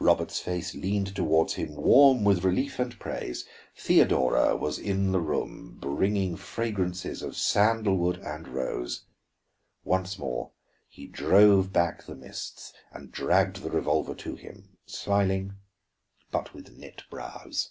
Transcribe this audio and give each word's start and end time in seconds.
Robert's 0.00 0.40
face 0.40 0.74
leaned 0.74 1.14
toward 1.14 1.52
him, 1.52 1.76
warm 1.76 2.24
with 2.24 2.42
relief 2.42 2.80
and 2.80 2.98
praise; 2.98 3.44
Theodora 3.76 4.56
was 4.56 4.80
in 4.80 5.12
the 5.12 5.20
room, 5.20 5.78
bringing 5.80 6.34
fragrances 6.34 7.22
of 7.22 7.36
sandalwood 7.36 8.18
and 8.18 8.48
rose 8.48 9.06
Once 9.84 10.18
more 10.18 10.50
he 10.88 11.06
drove 11.06 11.72
back 11.72 12.02
the 12.04 12.16
mists 12.16 12.72
and 12.90 13.12
dragged 13.12 13.62
the 13.62 13.70
revolver 13.70 14.16
to 14.16 14.34
him, 14.34 14.76
smiling, 14.86 15.54
but 16.32 16.52
with 16.52 16.76
knit 16.76 17.04
brows. 17.08 17.70